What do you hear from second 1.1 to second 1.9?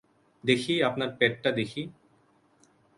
পেটটা দেখি।